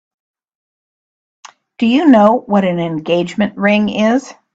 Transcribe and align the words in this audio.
Do 1.77 1.85
you 1.85 2.07
know 2.07 2.39
what 2.47 2.65
an 2.65 2.79
engagement 2.79 3.55
ring 3.55 3.87
is? 3.89 4.33